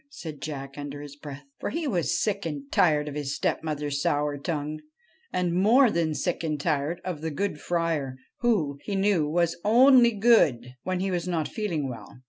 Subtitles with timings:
[0.23, 4.35] 'said Jack under his breath, for he was sick and tired of his stepmother's sour
[4.35, 4.79] tongue,
[5.31, 10.09] and more than sick and tired of the good Friar, who, he knew, was only'
[10.29, 12.17] good' when he was not feeling well.